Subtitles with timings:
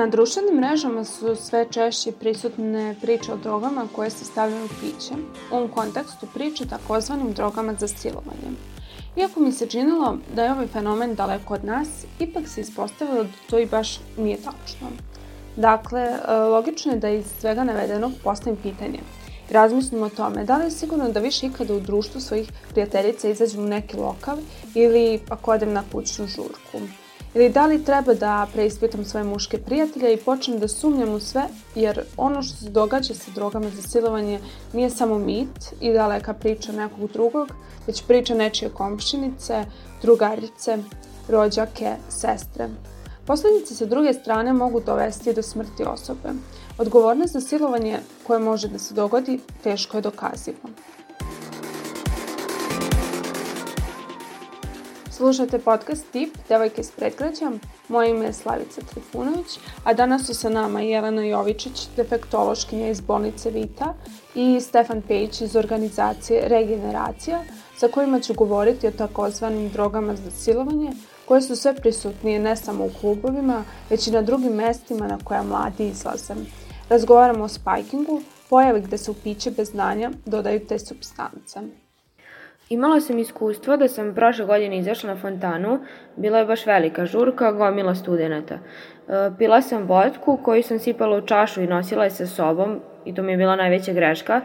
[0.00, 5.14] Na društvenim mrežama su sve češće prisutne priče o drogama koje se stavljaju u piće.
[5.52, 8.50] U ovom kontekstu priče takozvanim drogama za silovanje.
[9.16, 13.30] Iako mi se činilo da je ovaj fenomen daleko od nas, ipak se ispostavilo da
[13.50, 14.88] to i baš nije tačno.
[15.56, 19.00] Dakle, e, logično je da iz svega navedenog postavim pitanje.
[19.50, 23.64] Razmislim o tome da li je sigurno da više ikada u društvu svojih prijateljica izađem
[23.64, 24.38] u neki lokal
[24.74, 26.99] ili ako odem na kućnu žurku.
[27.34, 31.42] Ili da li treba da preispitam svoje muške prijatelje i počnem da sumnjam u sve,
[31.74, 34.40] jer ono što se događa sa drogama za silovanje
[34.72, 37.48] nije samo mit i daleka priča nekog drugog,
[37.86, 39.64] već priča nečije komšinice,
[40.02, 40.78] drugarice,
[41.28, 42.68] rođake, sestre.
[43.26, 46.28] Posledice sa druge strane mogu dovesti do smrti osobe.
[46.78, 50.58] Odgovornost za silovanje koje može da se dogodi teško je dokazivo.
[55.20, 57.50] Slušate podcast Tip, Devojke s predgrađa.
[57.88, 63.50] Moje ime je Slavica Trifunović, a danas su sa nama Jelena Jovičić, defektološkinja iz bolnice
[63.50, 63.94] Vita
[64.34, 67.42] i Stefan Pejić iz organizacije Regeneracija,
[67.76, 70.92] sa kojima ću govoriti o takozvanim drogama za silovanje,
[71.28, 75.42] koje su sve prisutnije ne samo u klubovima, već i na drugim mestima na koja
[75.42, 76.34] mladi izlaze.
[76.88, 81.60] Razgovaramo o spikingu, pojavi gde se u piće bez znanja dodaju te substance.
[82.70, 85.80] Imala sam iskustvo da sam prošle godine izašla na fontanu,
[86.16, 88.54] bila je baš velika žurka, gomila studenta.
[88.54, 93.14] E, pila sam vodku koju sam sipala u čašu i nosila je sa sobom i
[93.14, 94.40] to mi je bila najveća greška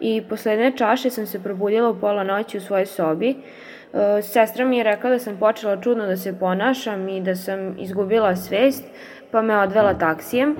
[0.00, 3.30] i posle jedne čaše sam se probudila u pola noći u svojoj sobi.
[3.30, 7.78] E, sestra mi je rekla da sam počela čudno da se ponašam i da sam
[7.78, 8.84] izgubila svest,
[9.30, 10.56] pa me odvela taksijem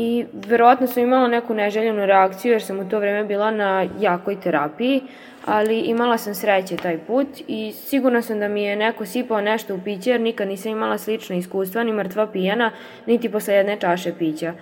[0.00, 4.40] i verovatno sam imala neku neželjenu reakciju jer sam u to vreme bila na jakoj
[4.40, 5.02] terapiji,
[5.46, 9.74] ali imala sam sreće taj put i sigurno sam da mi je neko sipao nešto
[9.74, 12.70] u piće jer nikad nisam imala slično iskustva, ni mrtva pijana,
[13.06, 14.52] niti posle jedne čaše pića.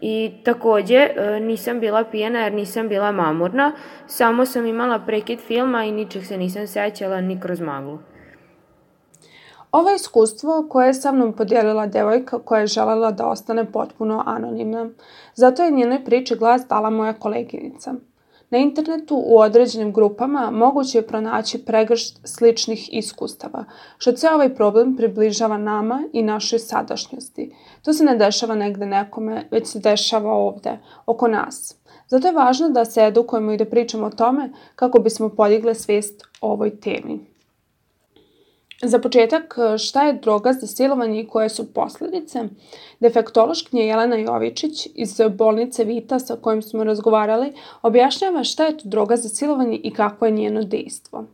[0.00, 3.72] I takođe e, nisam bila pijena jer nisam bila mamurna,
[4.06, 7.98] samo sam imala prekid filma i ničeg se nisam sećala ni kroz maglu.
[9.72, 14.22] Ovo je iskustvo koje je sa mnom podijelila devojka koja je želela da ostane potpuno
[14.26, 14.90] anonimna.
[15.34, 17.94] Zato je njenoj priči glas dala moja koleginica.
[18.50, 23.64] Na internetu u određenim grupama moguće je pronaći pregršt sličnih iskustava,
[23.98, 27.54] što cijel ovaj problem približava nama i našoj sadašnjosti.
[27.82, 31.76] To se ne dešava negde nekome, već se dešava ovde, oko nas.
[32.08, 36.22] Zato je važno da se edukujemo i da pričamo o tome kako bismo podigle svest
[36.40, 37.31] o ovoj temi.
[38.84, 42.44] Za početak, šta je droga za silovanje i koje su posledice?
[43.00, 49.16] Defektološkinja Jelena Jovičić iz bolnice Vita sa kojim smo razgovarali objašnjava šta je to droga
[49.16, 51.26] za silovanje i kako je njeno dejstvo.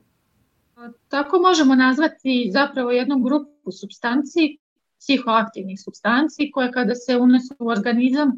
[1.09, 4.59] Tako možemo nazvati zapravo jednu grupu substanci,
[5.01, 8.33] psihoaktivnih substanci, koje kada se unesu u organizam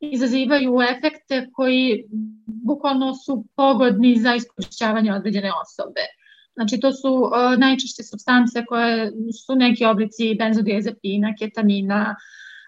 [0.00, 2.04] izazivaju efekte koji
[2.46, 6.00] bukvalno su pogodni za iskorišćavanje određene osobe.
[6.56, 9.12] Znači to su uh, najčešće substance koje
[9.46, 12.16] su neki oblici benzodiazepina, ketamina,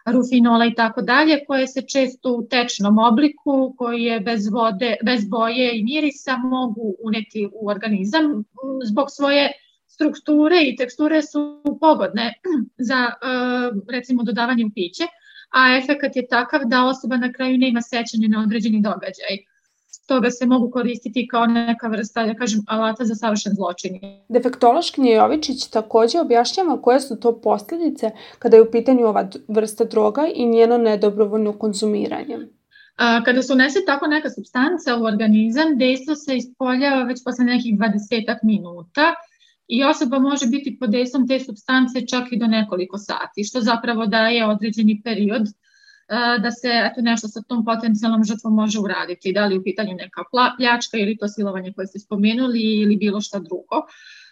[0.07, 5.29] rufinola i tako dalje, koje se često u tečnom obliku, koji je bez vode, bez
[5.29, 8.45] boje i mirisa mogu uneti u organizam
[8.85, 9.53] zbog svoje
[9.87, 12.35] strukture i teksture su pogodne
[12.79, 15.05] za uh, recimo dodavanje u piće,
[15.51, 19.48] a efekat je takav da osoba na kraju ne ima sećanje na određeni događaj
[20.09, 23.99] stoga se mogu koristiti kao neka vrsta, da kažem, alata za savršen zločin.
[24.29, 30.23] Defektološkinja Jovičić takođe objašnjava koje su to posljedice kada je u pitanju ova vrsta droga
[30.35, 32.39] i njeno nedobrovoljno konzumiranje.
[32.97, 37.75] A, kada se unese tako neka substanca u organizam, dejstvo se ispoljava već posle nekih
[37.75, 39.15] 20 minuta
[39.69, 44.07] i osoba može biti pod dejstvom te substance čak i do nekoliko sati, što zapravo
[44.07, 45.43] daje određeni period
[46.43, 50.23] da se eto, nešto sa tom potencijalnom žrtvom može uraditi, da li u pitanju neka
[50.31, 53.87] pljačka ili to silovanje koje ste spomenuli ili bilo šta drugo.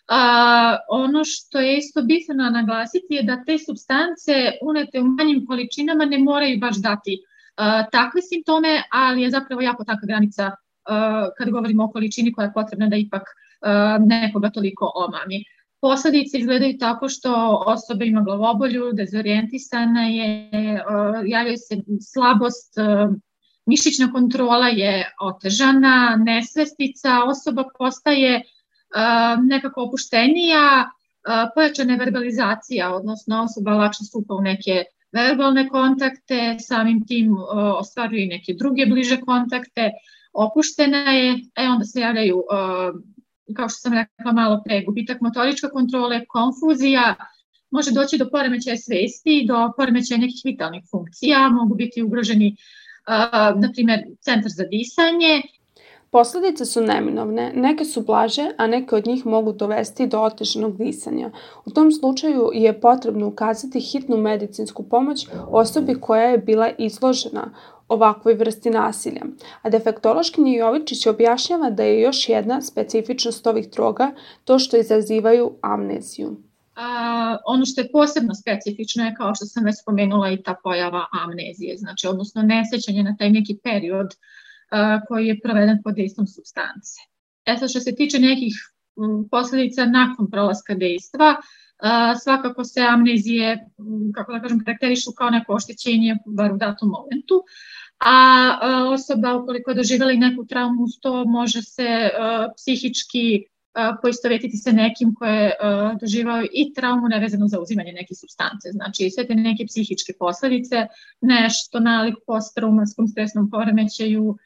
[0.09, 6.05] A, ono što je isto bitno naglasiti je da te substance unete u manjim količinama
[6.05, 7.19] ne moraju baš dati
[7.57, 10.51] a, takve simptome, ali je zapravo jako taka granica
[10.85, 13.23] a, kad govorimo o količini koja je potrebna da ipak
[13.61, 15.45] a, nekoga toliko omami.
[15.81, 20.51] Posledice izgledaju tako što osoba ima glavobolju, dezorijentisana je,
[21.27, 21.77] javljaju se
[22.13, 22.75] slabost,
[23.67, 28.43] mišićna kontrola je otežana, nesvestica, osoba postaje
[29.43, 30.91] nekako opuštenija,
[31.55, 37.37] pojačana je verbalizacija, odnosno osoba lakše stupa u neke verbalne kontakte, samim tim
[37.79, 39.91] ostvaruje neke druge bliže kontakte,
[40.33, 42.43] opuštena je, e onda se javljaju
[43.57, 47.15] kao što sam rekla malo pre, gubitak motoričke kontrole, konfuzija,
[47.71, 52.57] može doći do poremećaja svesti, do poremećaja nekih vitalnih funkcija, mogu biti ugroženi,
[53.63, 55.43] na primjer, centar za disanje
[56.17, 61.31] Posledice su neminovne, neke su blaže, a neke od njih mogu dovesti do oteženog disanja.
[61.65, 67.51] U tom slučaju je potrebno ukazati hitnu medicinsku pomoć osobi koja je bila izložena
[67.89, 69.23] ovakvoj vrsti nasilja.
[69.63, 74.11] A defektološkinja Jovičić objašnjava da je još jedna specifičnost ovih droga
[74.45, 76.37] to što izazivaju amneziju.
[76.77, 81.05] A, ono što je posebno specifično je, kao što sam već spomenula, i ta pojava
[81.25, 84.07] amnezije, znači odnosno nesećanje na taj neki period
[85.09, 86.91] koji je proveden pod dejstvom substance.
[87.47, 88.55] Eto što se tiče nekih
[89.31, 91.37] posledica nakon prolaska dejstva,
[92.23, 93.69] svakako se amnezije,
[94.15, 97.43] kako da kažem, karakterišu kao neko oštećenje bar u datom momentu,
[97.99, 98.59] a
[98.93, 102.11] osoba ukoliko je doživjela i neku traumu uz to može se
[102.57, 103.45] psihički
[104.03, 105.53] poistovetiti sa nekim koje je
[106.01, 108.69] doživao i traumu nevezano za uzimanje neke substance.
[108.73, 110.87] Znači sve te neke psihičke posledice,
[111.21, 114.37] nešto nalik post-traumatskom stresnom poremećaju,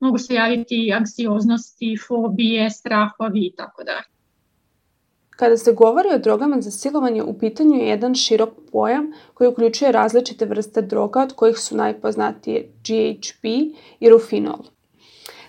[0.00, 4.02] mogu se javiti anksioznosti, fobije, strahovi i tako da.
[5.30, 9.92] Kada se govori o drogama za silovanje, u pitanju je jedan širok pojam koji uključuje
[9.92, 13.44] različite vrste droga, od kojih su najpoznatije GHB
[14.00, 14.58] i rufinol.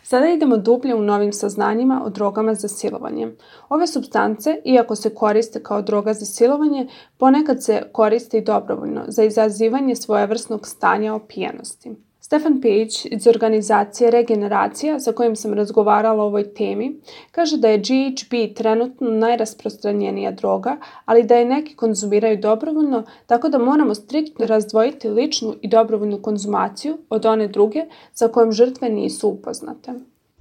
[0.04, 3.36] Sada idemo dublje u novim saznanjima o drogama za silovanje.
[3.70, 6.88] Ove substance, iako se koriste kao droga za silovanje,
[7.18, 11.96] ponekad se koriste i dobrovoljno za izazivanje svojevrsnog stanja opijenosti.
[12.32, 16.92] Stefan Page iz organizacije Regeneracija sa kojim sam razgovarala o ovoj temi
[17.32, 23.58] kaže da je GHB trenutno najrasprostranjenija droga, ali da je neki konzumiraju dobrovoljno, tako da
[23.58, 29.92] moramo striktno razdvojiti ličnu i dobrovoljnu konzumaciju od one druge sa kojom žrtve nisu upoznate.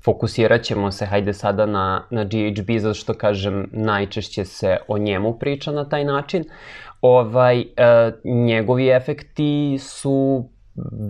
[0.05, 5.39] Fokusirat ćemo se, hajde sada na, na GHB, zato što kažem, najčešće se o njemu
[5.39, 6.45] priča na taj način.
[7.01, 7.67] Ovaj, e,
[8.25, 10.45] njegovi efekti su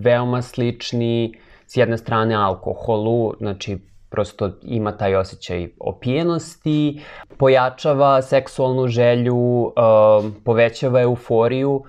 [0.03, 1.33] veoma slični
[1.67, 3.77] s jedne strane alkoholu, znači
[4.09, 7.01] prosto ima taj osjećaj opijenosti,
[7.37, 9.73] pojačava seksualnu želju, uh,
[10.45, 11.83] povećava euforiju, uh,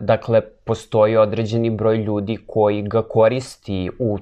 [0.00, 4.18] dakle postoji određeni broj ljudi koji ga koristi u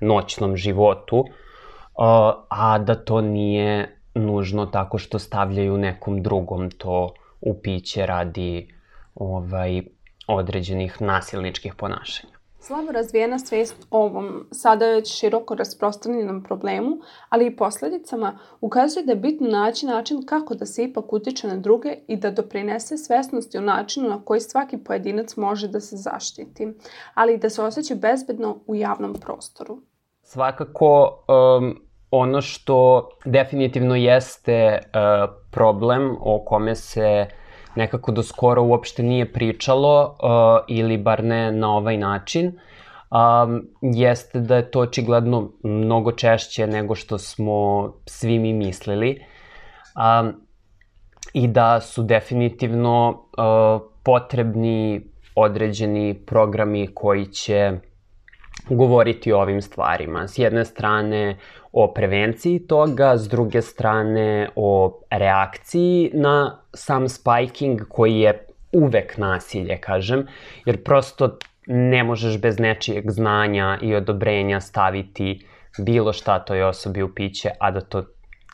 [0.00, 1.26] noćnom životu, uh,
[2.48, 8.74] a da to nije nužno tako što stavljaju nekom drugom to u piće radi
[9.14, 9.82] ovaj,
[10.26, 12.34] određenih nasilničkih ponašanja.
[12.66, 16.96] Slabo razvijena svest o ovom sada već široko rasprostranjenom problemu,
[17.28, 21.56] ali i posledicama, ukazuje da je bitno naći način kako da se ipak utiče na
[21.56, 26.68] druge i da doprinese svesnosti o načinu na koji svaki pojedinac može da se zaštiti,
[27.14, 29.78] ali i da se osjeća bezbedno u javnom prostoru.
[30.22, 31.24] Svakako,
[31.58, 31.80] um,
[32.10, 37.43] ono što definitivno jeste uh, problem o kome se uh,
[37.76, 42.58] nekako do skoro uopšte nije pričalo uh, ili bar ne na ovaj način,
[43.10, 49.22] um, jeste da je to očigledno mnogo češće nego što smo svi mi mislili.
[49.96, 50.44] Um,
[51.32, 55.02] i da su definitivno uh, potrebni
[55.34, 57.72] određeni programi koji će
[58.68, 60.28] govoriti o ovim stvarima.
[60.28, 61.36] S jedne strane
[61.72, 69.80] o prevenciji toga, s druge strane o reakciji na sam spiking koji je uvek nasilje,
[69.80, 70.26] kažem,
[70.64, 75.46] jer prosto ne možeš bez nečijeg znanja i odobrenja staviti
[75.78, 78.04] bilo šta toj osobi u piće, a da to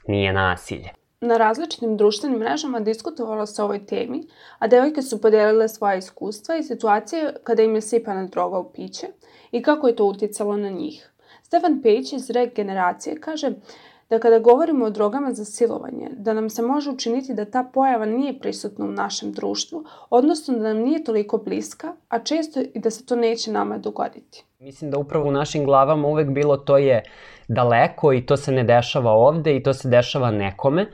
[0.08, 0.99] nije nasilje.
[1.22, 4.22] Na različitim društvenim mrežama diskutovalo se o ovoj temi,
[4.58, 9.06] a devojke su podelile svoje iskustva i situacije kada im je sipana droga u piće
[9.52, 11.10] i kako je to uticalo na njih.
[11.42, 13.52] Stefan Page iz Regeneracije kaže
[14.10, 18.06] da kada govorimo o drogama za silovanje, da nam se može učiniti da ta pojava
[18.06, 22.90] nije prisutna u našem društvu, odnosno da nam nije toliko bliska, a često i da
[22.90, 24.44] se to neće nama dogoditi.
[24.58, 27.02] Mislim da upravo u našim glavama uvek bilo to je
[27.50, 30.86] daleko i to se ne dešava ovde i to se dešava nekome,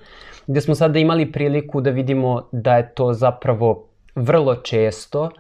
[0.47, 5.31] gde smo sada imali priliku da vidimo da je to zapravo vrlo često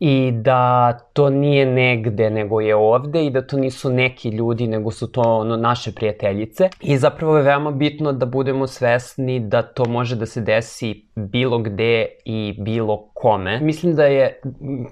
[0.00, 4.90] i da to nije negde nego je ovde i da to nisu neki ljudi nego
[4.90, 9.84] su to ono, naše prijateljice i zapravo je veoma bitno da budemo svesni da to
[9.84, 13.60] može da se desi bilo gde i bilo kome.
[13.60, 14.40] Mislim da je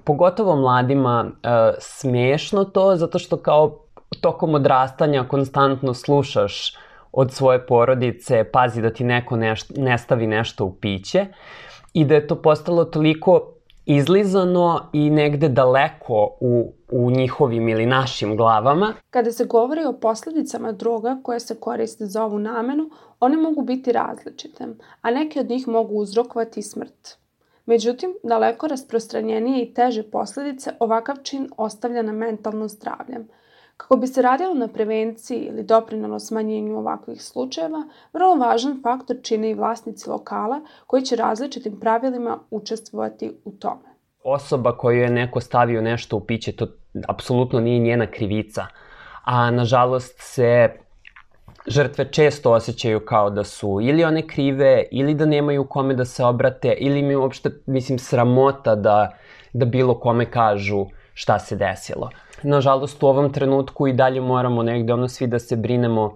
[0.05, 3.82] pogotovo mladima uh, smešno to zato što kao
[4.21, 6.77] tokom odrastanja konstantno slušaš
[7.11, 11.25] od svoje porodice pazi da ti neko neš, ne stavi nešto u piće
[11.93, 13.53] i da je to postalo toliko
[13.85, 18.93] izlizano i negde daleko u, u njihovim ili našim glavama.
[19.09, 22.89] Kada se govori o posledicama droga koje se koriste za ovu namenu,
[23.19, 24.67] one mogu biti različite,
[25.01, 27.17] a neke od njih mogu uzrokovati smrt.
[27.65, 33.17] Međutim, daleko rasprostranjenije i teže posledice ovakav čin ostavlja na mentalno zdravlje.
[33.77, 39.49] Kako bi se radilo na prevenciji ili doprinalo smanjenju ovakvih slučajeva, vrlo važan faktor čine
[39.49, 43.93] i vlasnici lokala koji će različitim pravilima učestvovati u tome.
[44.23, 46.67] Osoba koju je neko stavio nešto u piće, to
[47.07, 48.65] apsolutno nije njena krivica,
[49.23, 50.69] a nažalost se
[51.67, 56.25] žrtve često osjećaju kao da su ili one krive, ili da nemaju kome da se
[56.25, 59.11] obrate, ili mi uopšte, mislim, sramota da,
[59.53, 62.09] da bilo kome kažu šta se desilo.
[62.43, 66.15] Nažalost, u ovom trenutku i dalje moramo negde ono svi da se brinemo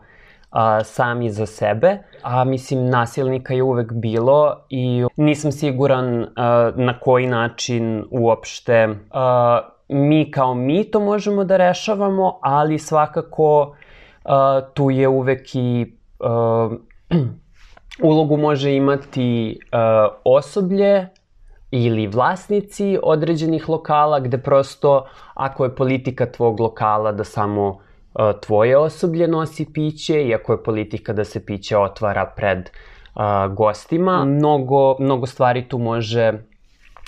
[0.52, 7.00] a, sami za sebe, a mislim nasilnika je uvek bilo i nisam siguran a, na
[7.00, 13.76] koji način uopšte a, mi kao mi to možemo da rešavamo, ali svakako
[14.26, 16.70] a, tu je uvek i a,
[18.04, 21.08] ulogu može imati a, osoblje
[21.86, 27.80] ili vlasnici određenih lokala gde prosto ako je politika tvog lokala da samo uh,
[28.42, 32.70] tvoje osoblje nosi piće i ako je politika da se piće otvara pred
[33.16, 36.34] uh, gostima, mnogo, mnogo stvari tu može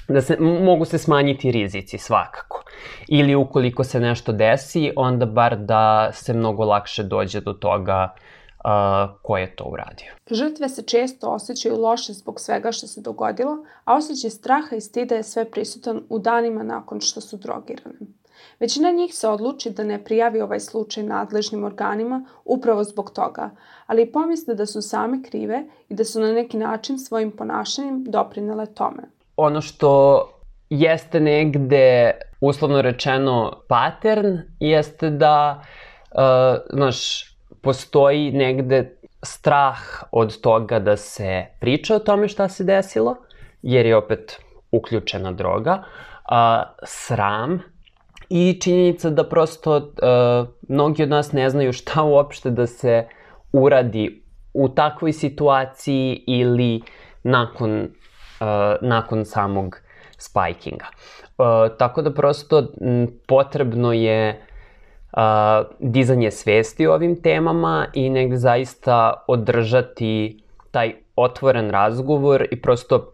[0.07, 2.63] da se, mogu se smanjiti rizici svakako.
[3.07, 8.21] Ili ukoliko se nešto desi, onda bar da se mnogo lakše dođe do toga uh,
[8.65, 10.11] uh, ko je to uradio.
[10.31, 15.15] Žrtve se često osjećaju loše zbog svega što se dogodilo, a osjećaj straha i stida
[15.15, 17.99] je sve prisutan u danima nakon što su drogirane.
[18.59, 23.49] Većina njih se odluči da ne prijavi ovaj slučaj nadležnim organima upravo zbog toga,
[23.87, 28.03] ali i pomisle da su same krive i da su na neki način svojim ponašanjem
[28.03, 29.03] doprinele tome.
[29.35, 30.23] Ono što
[30.69, 32.11] jeste negde,
[32.41, 35.63] uslovno rečeno, pattern, jeste da,
[36.11, 36.19] uh,
[36.73, 37.28] znaš,
[37.61, 39.79] postoji negde strah
[40.11, 43.15] od toga da se priča o tome šta se desilo,
[43.61, 44.39] jer je opet
[44.71, 45.83] uključena droga,
[46.25, 47.59] a, sram
[48.29, 53.07] i činjenica da prosto a, mnogi od nas ne znaju šta uopšte da se
[53.51, 54.23] uradi
[54.53, 56.81] u takvoj situaciji ili
[57.23, 57.87] nakon,
[58.39, 59.77] a, nakon samog
[60.17, 60.85] spikinga.
[61.37, 64.48] A, tako da prosto m, potrebno je
[65.11, 73.11] a, dizanje svesti o ovim temama i negde zaista održati taj otvoren razgovor i prosto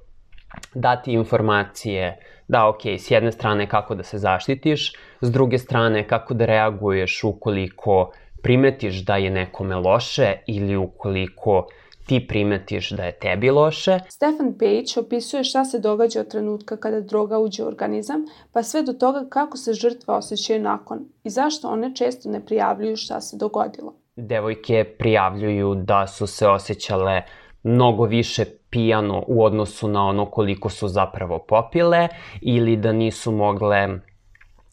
[0.74, 6.34] dati informacije da, ok, s jedne strane kako da se zaštitiš, s druge strane kako
[6.34, 8.12] da reaguješ ukoliko
[8.44, 11.68] primetiš da je nekome loše ili ukoliko
[12.06, 14.00] ti primetiš da je tebi loše.
[14.10, 18.84] Stefan Page opisuje šta se događa od trenutka kada droga uđe u organizam, pa sve
[18.84, 23.38] do toga kako se žrtve osjećaju nakon i zašto one često ne prijavljuju šta se
[23.38, 23.96] dogodilo.
[24.16, 27.22] Devojke prijavljuju da su se osjećale
[27.64, 32.08] mnogo više pijano u odnosu na ono koliko su zapravo popile
[32.42, 33.88] ili da nisu mogle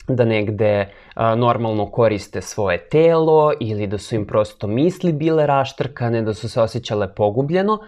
[0.09, 6.23] da negde a, normalno koriste svoje telo ili da su im prosto misli bile raštrkane,
[6.23, 7.79] da su se osjećale pogubljeno.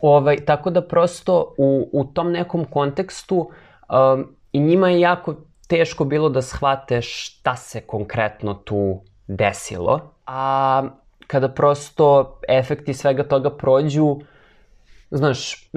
[0.00, 3.50] Ovaj, tako da prosto u, u tom nekom kontekstu
[3.90, 5.34] um, i njima je jako
[5.68, 10.00] teško bilo da shvate šta se konkretno tu desilo.
[10.26, 10.82] A
[11.26, 14.16] kada prosto efekti svega toga prođu,
[15.10, 15.70] znaš,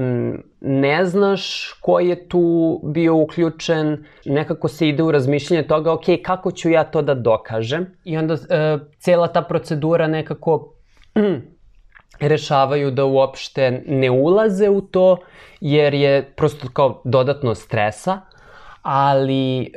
[0.61, 6.51] ne znaš ko je tu bio uključen, nekako se ide u razmišljanje toga, ok, kako
[6.51, 7.87] ću ja to da dokažem?
[8.03, 10.73] I onda e, cela ta procedura nekako
[12.19, 15.17] rešavaju da uopšte ne ulaze u to,
[15.61, 18.21] jer je prosto kao dodatno stresa,
[18.81, 19.69] ali e,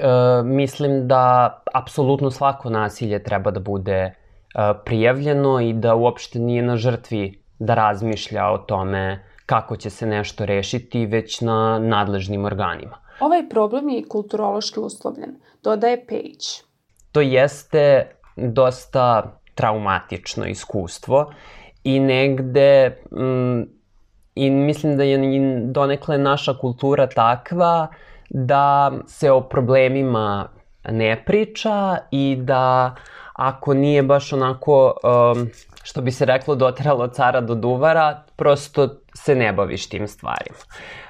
[0.44, 4.12] mislim da apsolutno svako nasilje treba da bude e,
[4.84, 10.46] prijavljeno i da uopšte nije na žrtvi da razmišlja o tome kako će se nešto
[10.46, 12.98] rešiti, već na nadležnim organima.
[13.20, 16.66] Ovaj problem je i kulturološki uslovljen, dodaje Page.
[17.12, 21.32] To jeste dosta traumatično iskustvo
[21.84, 23.62] i negde mm,
[24.34, 25.18] i mislim da je
[25.64, 27.88] donekle naša kultura takva
[28.30, 30.48] da se o problemima
[30.88, 32.94] ne priča i da
[33.36, 34.94] ako nije baš onako
[35.36, 35.48] um,
[35.82, 40.58] što bi se reklo doteralo cara do duvara, prosto se ne baviš tim stvarima.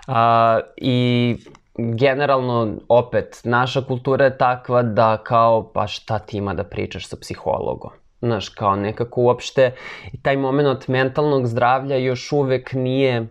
[0.07, 1.37] A, I
[1.79, 7.17] generalno, opet, naša kultura je takva da kao, pa šta ti ima da pričaš sa
[7.21, 7.91] psihologom?
[8.21, 9.75] Znaš, kao nekako uopšte
[10.23, 13.31] taj moment mentalnog zdravlja još uvek nije uh,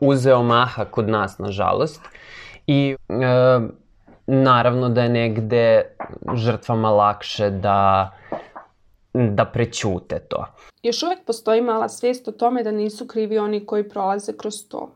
[0.00, 2.00] uzeo maha kod nas, nažalost.
[2.66, 3.68] I uh,
[4.28, 5.82] naravno da je negde
[6.34, 8.10] žrtvama lakše da
[9.12, 10.46] da prećute to.
[10.82, 14.94] Još uvek postoji mala svest o tome da nisu krivi oni koji prolaze kroz to.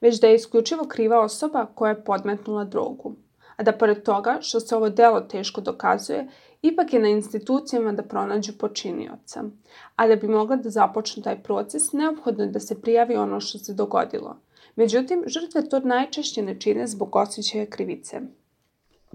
[0.00, 3.16] već da je isključivo kriva osoba koja je podmetnula drogu.
[3.56, 6.28] A da pored toga što se ovo delo teško dokazuje,
[6.62, 9.44] ipak je na institucijama da pronađu počinioca.
[9.96, 13.58] A da bi mogla da započnu taj proces, neophodno je da se prijavi ono što
[13.58, 14.36] se dogodilo.
[14.76, 18.20] Međutim, žrtve to najčešće ne čine zbog osjećaja krivice.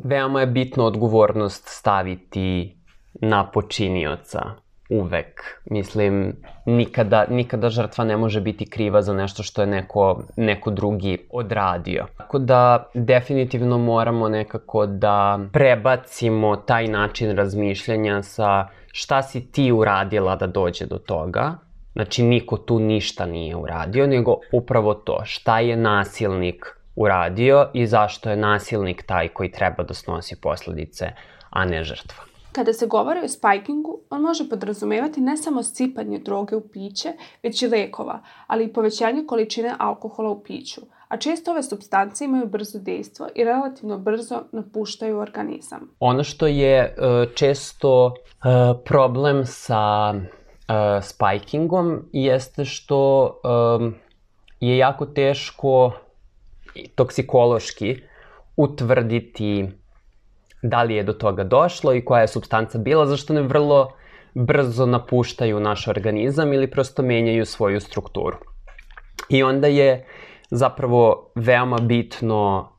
[0.04, 2.78] Veoma je bitno odgovornost staviti
[3.14, 4.42] na počinioca
[4.90, 5.42] uvek.
[5.66, 11.18] Mislim, nikada, nikada žrtva ne može biti kriva za nešto što je neko, neko drugi
[11.32, 12.06] odradio.
[12.18, 20.36] Tako da definitivno moramo nekako da prebacimo taj način razmišljanja sa šta si ti uradila
[20.36, 21.56] da dođe do toga.
[21.94, 28.30] Znači, niko tu ništa nije uradio, nego upravo to, šta je nasilnik uradio i zašto
[28.30, 31.06] je nasilnik taj koji treba da snosi posledice,
[31.50, 32.24] a ne žrtva.
[32.52, 37.10] Kada se govori o spikingu, on može podrazumevati ne samo sipanje droge u piće,
[37.44, 42.48] već i lekova, ali i povećanje količine alkohola u piću, a često ove substance imaju
[42.48, 45.90] brzo dejstvo i relativno brzo napuštaju organizam.
[46.00, 48.14] Ono što je uh, često uh,
[48.86, 50.24] problem sa uh,
[51.04, 53.34] spikingom jeste što
[54.60, 55.92] je jako teško
[56.96, 57.96] toksikološki
[58.58, 59.68] utvrditi
[60.62, 63.92] da li je do toga došlo i koja je substanca bila, zašto ne vrlo
[64.34, 68.38] brzo napuštaju naš organizam ili prosto menjaju svoju strukturu.
[69.30, 70.06] I onda je
[70.52, 72.72] zapravo veoma bitno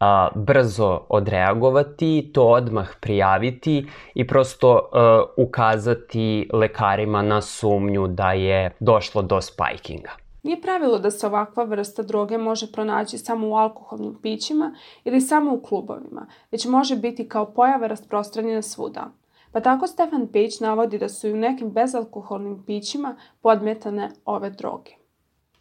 [0.00, 8.70] a, brzo odreagovati, to odmah prijaviti i prosto a, ukazati lekarima na sumnju da je
[8.80, 10.23] došlo do spikinga.
[10.44, 14.74] Nije pravilo da se ovakva vrsta droge može pronaći samo u alkoholnim pićima
[15.04, 19.10] ili samo u klubovima, već može biti kao pojava rasprostranjena svuda.
[19.52, 24.90] Pa tako Stefan Page navodi da su i u nekim bezalkoholnim pićima podmetane ove droge.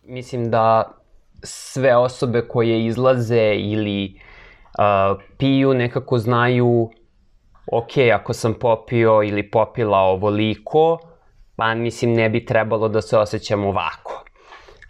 [0.04, 0.92] Mislim da
[1.44, 4.20] sve osobe koje izlaze ili
[4.80, 6.90] uh, piju nekako znaju
[7.72, 11.00] ok, ako sam popio ili popila ovoliko,
[11.56, 14.03] pa mislim ne bi trebalo da se osjećam ovako.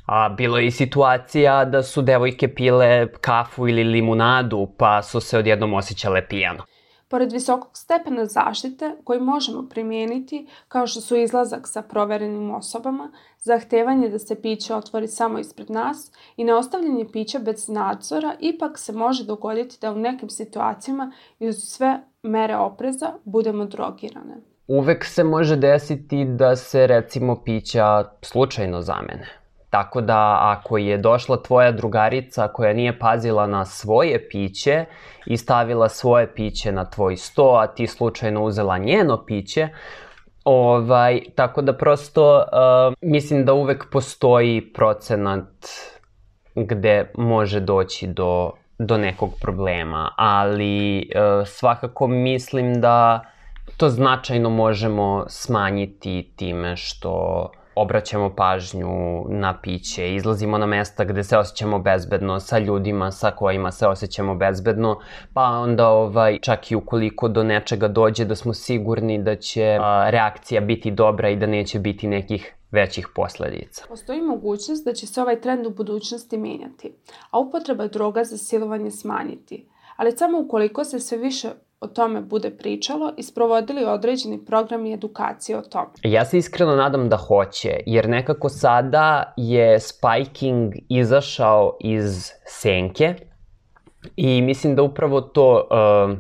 [0.06, 5.38] A bilo je i situacija da su devojke pile kafu ili limunadu, pa su se
[5.38, 6.64] odjednom osjećale pijano.
[7.08, 14.10] Pored visokog stepena zaštite koji možemo primijeniti, kao što su izlazak sa proverenim osobama, zahtevanje
[14.10, 19.26] da se piće otvori samo ispred nas i neostavljanje pića bez nadzora, ipak se može
[19.26, 24.36] dogoditi da u nekim situacijama i uz sve mere opreza budemo drogirane.
[24.68, 29.43] Uvek se može desiti da se recimo pića slučajno zamene
[29.74, 34.86] Tako da ako je došla tvoja drugarica koja nije pazila na svoje piće
[35.26, 39.70] i stavila svoje piće na tvoj sto, a ti slučajno uzela njeno piće,
[40.44, 45.66] ovaj, tako da prosto uh, mislim da uvek postoji procenat
[46.56, 53.26] gde može doći do, do nekog problema, ali uh, svakako mislim da
[53.78, 61.38] to značajno možemo smanjiti time što obraćamo pažnju na piće, izlazimo na mesta gde se
[61.38, 65.00] osjećamo bezbedno sa ljudima sa kojima se osjećamo bezbedno,
[65.34, 70.10] pa onda ovaj, čak i ukoliko do nečega dođe da smo sigurni da će a,
[70.10, 73.86] reakcija biti dobra i da neće biti nekih većih posledica.
[73.90, 76.96] Postoji mogućnost da će se ovaj trend u budućnosti menjati,
[77.32, 81.50] a upotreba droga za silovanje smanjiti, ali samo ukoliko se sve više
[81.84, 85.90] o tome bude pričalo i sprovodili određeni programi edukacije o tome.
[86.04, 93.16] Ja se iskreno nadam da hoće, jer nekako sada je spiking izašao iz senke
[94.16, 96.18] i mislim da upravo to uh,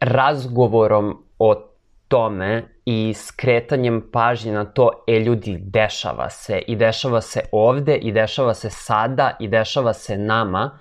[0.00, 1.54] razgovorom o
[2.08, 8.12] tome i skretanjem pažnje na to, e ljudi, dešava se i dešava se ovde i
[8.12, 10.78] dešava se sada i dešava se nama,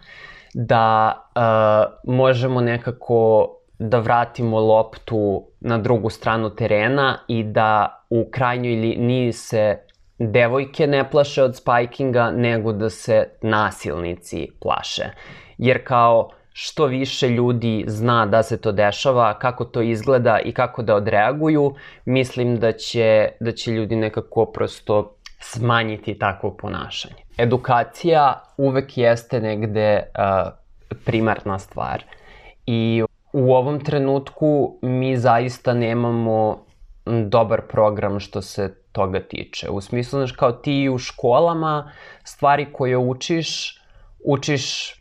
[0.53, 3.49] da uh, možemo nekako
[3.81, 9.77] da vratimo loptu na drugu stranu terena i da u krajnjoj liniji se
[10.19, 15.03] devojke ne plaše od spikinga, nego da se nasilnici plaše.
[15.57, 20.81] Jer kao što više ljudi zna da se to dešava, kako to izgleda i kako
[20.81, 21.73] da odreaguju,
[22.05, 27.23] mislim da će, da će ljudi nekako prosto smanjiti takvo ponašanje.
[27.37, 30.51] Edukacija uvek jeste negde uh,
[31.05, 32.03] primarna stvar.
[32.65, 36.65] I u ovom trenutku mi zaista nemamo
[37.05, 39.69] dobar program što se toga tiče.
[39.69, 41.91] U smislu, znaš, kao ti u školama
[42.23, 43.79] stvari koje učiš,
[44.25, 44.95] učiš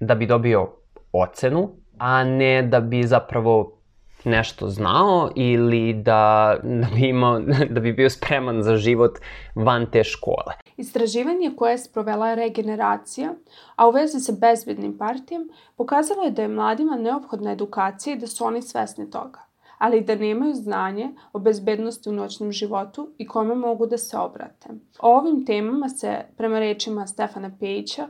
[0.00, 0.68] da bi dobio
[1.12, 3.80] ocenu, a ne da bi zapravo
[4.24, 7.40] nešto znao ili da, da, bi imao,
[7.74, 9.18] da bi bio spreman za život
[9.54, 10.54] van te škole.
[10.80, 13.34] Istraživanje koje je sprovela regeneracija,
[13.76, 18.26] a u vezi sa bezbednim partijom, pokazalo je da je mladima neophodna edukacija i da
[18.26, 19.40] su oni svesni toga,
[19.78, 24.18] ali i da nemaju znanje o bezbednosti u noćnom životu i kome mogu da se
[24.18, 24.68] obrate.
[25.00, 28.08] O ovim temama se, prema rečima Stefana Pejića,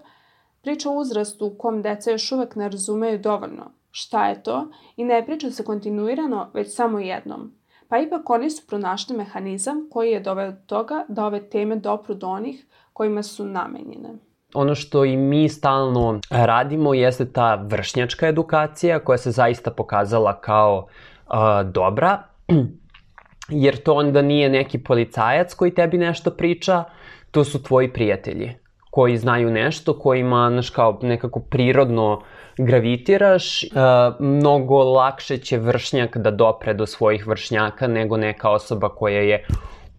[0.63, 5.05] priča o uzrastu u kom deca još uvek ne razumeju dovoljno šta je to i
[5.05, 7.53] ne priča se kontinuirano, već samo jednom–
[7.91, 12.15] pa ipak oni su pronašli mehanizam koji je doveo do toga da ove teme dopru
[12.15, 14.09] do onih kojima su namenjene.
[14.55, 20.87] Ono što i mi stalno radimo jeste ta vršnjačka edukacija koja se zaista pokazala kao
[20.87, 22.23] uh, dobra,
[23.65, 26.85] jer to onda nije neki policajac koji tebi nešto priča,
[27.31, 28.60] to su tvoji prijatelji
[28.91, 32.23] koji znaju nešto, kojima, znaš, kao nekako prirodno
[32.59, 33.71] gravitiraš, uh,
[34.19, 39.47] mnogo lakše će vršnjak da dopre do svojih vršnjaka nego neka osoba koja je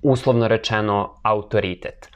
[0.02, 2.10] uslovno rečeno autoritet.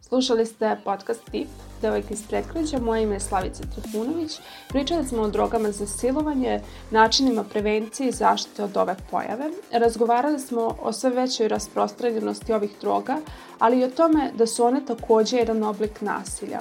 [0.00, 1.48] Slušali ste podcast Tip,
[1.82, 4.38] Devojka iz Prekređa, moje ime je Slavica Trifunović.
[4.68, 6.60] Pričali smo o drogama za silovanje,
[6.90, 9.50] načinima prevencije i zaštite od ove pojave.
[9.72, 13.16] Razgovarali smo o sve većoj rasprostranjenosti ovih droga,
[13.58, 16.60] ali i o tome da su one takođe jedan oblik nasilja.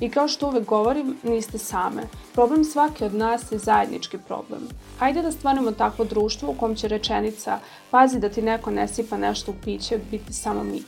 [0.00, 2.02] I kao što uvek govorim, niste same.
[2.32, 4.68] Problem svake od nas je zajednički problem.
[4.98, 7.58] Hajde da stvarimo takvo društvo u kom će rečenica
[7.90, 10.86] pazi da ti neko ne sipa nešto u piće biti samo mit.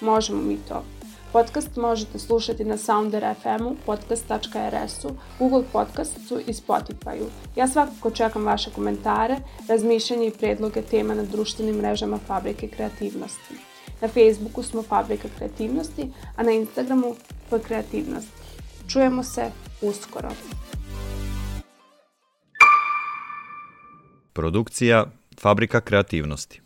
[0.00, 0.84] Možemo mi to.
[1.34, 7.26] Podcast možete slušati na Sounder FM-u, podcast.rs-u, Google Podcastu i Spotify-u.
[7.56, 9.36] Ja svakako čekam vaše komentare,
[9.68, 13.54] razmišljanje i predloge tema na društvenim mrežama Fabrike kreativnosti.
[14.00, 17.14] Na Facebooku smo Fabrika kreativnosti, a na Instagramu
[17.50, 18.28] P kreativnost.
[18.88, 19.50] Čujemo se
[19.82, 20.28] uskoro.
[24.32, 25.06] Produkcija
[25.40, 26.63] Fabrika kreativnosti